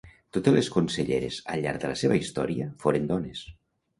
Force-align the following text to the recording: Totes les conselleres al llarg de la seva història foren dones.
Totes 0.35 0.53
les 0.53 0.69
conselleres 0.75 1.37
al 1.55 1.61
llarg 1.67 1.83
de 1.83 1.91
la 1.91 1.99
seva 2.03 2.17
història 2.21 2.69
foren 2.85 3.09
dones. 3.15 3.45